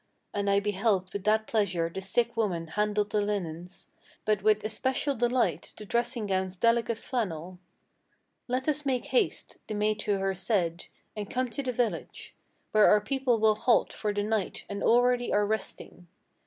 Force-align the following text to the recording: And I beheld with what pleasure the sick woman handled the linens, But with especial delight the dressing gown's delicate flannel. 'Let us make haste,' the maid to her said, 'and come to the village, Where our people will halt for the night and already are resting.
And 0.33 0.49
I 0.49 0.59
beheld 0.59 1.13
with 1.13 1.27
what 1.27 1.45
pleasure 1.45 1.87
the 1.87 2.01
sick 2.01 2.35
woman 2.35 2.69
handled 2.69 3.11
the 3.11 3.21
linens, 3.21 3.89
But 4.25 4.41
with 4.41 4.63
especial 4.63 5.13
delight 5.13 5.75
the 5.77 5.85
dressing 5.85 6.25
gown's 6.25 6.55
delicate 6.55 6.97
flannel. 6.97 7.59
'Let 8.47 8.67
us 8.67 8.83
make 8.83 9.05
haste,' 9.05 9.57
the 9.67 9.75
maid 9.75 9.99
to 9.99 10.17
her 10.17 10.33
said, 10.33 10.87
'and 11.15 11.29
come 11.29 11.51
to 11.51 11.61
the 11.61 11.71
village, 11.71 12.33
Where 12.71 12.87
our 12.89 12.99
people 12.99 13.37
will 13.37 13.53
halt 13.53 13.93
for 13.93 14.11
the 14.11 14.23
night 14.23 14.65
and 14.67 14.81
already 14.81 15.31
are 15.31 15.45
resting. 15.45 16.07